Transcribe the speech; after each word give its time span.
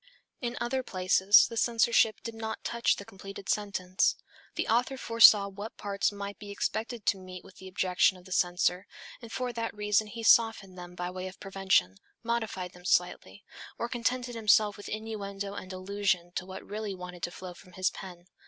In 0.41 0.57
other 0.59 0.81
places 0.81 1.45
the 1.47 1.57
censorship 1.57 2.21
did 2.23 2.33
not 2.33 2.63
touch 2.63 2.95
the 2.95 3.05
completed 3.05 3.47
sentence. 3.49 4.15
The 4.55 4.67
author 4.67 4.97
foresaw 4.97 5.47
what 5.47 5.77
parts 5.77 6.11
might 6.11 6.39
be 6.39 6.49
expected 6.49 7.05
to 7.05 7.19
meet 7.19 7.43
with 7.43 7.57
the 7.57 7.67
objection 7.67 8.17
of 8.17 8.25
the 8.25 8.31
censor, 8.31 8.87
and 9.21 9.31
for 9.31 9.53
that 9.53 9.75
reason 9.75 10.07
he 10.07 10.23
softened 10.23 10.75
them 10.75 10.95
by 10.95 11.11
way 11.11 11.27
of 11.27 11.39
prevention, 11.39 11.97
modified 12.23 12.71
them 12.73 12.83
slightly, 12.83 13.43
or 13.77 13.87
contented 13.87 14.33
himself 14.33 14.75
with 14.75 14.89
innuendo 14.89 15.53
and 15.53 15.71
allusion 15.71 16.31
to 16.31 16.47
what 16.47 16.65
really 16.65 16.95
wanted 16.95 17.21
to 17.21 17.29
flow 17.29 17.53
from 17.53 17.73
his 17.73 17.91
pen. 17.91 18.25